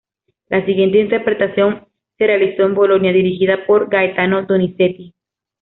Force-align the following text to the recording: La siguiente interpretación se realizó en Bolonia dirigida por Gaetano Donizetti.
La 0.49 0.65
siguiente 0.65 0.97
interpretación 0.99 1.87
se 2.17 2.25
realizó 2.25 2.63
en 2.63 2.73
Bolonia 2.73 3.13
dirigida 3.13 3.67
por 3.67 3.87
Gaetano 3.87 4.41
Donizetti. 4.47 5.13